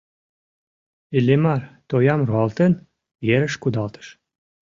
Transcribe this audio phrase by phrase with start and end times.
[1.17, 2.73] Иллимар, тоям руалтен,
[3.35, 4.07] ерыш кудалтыш.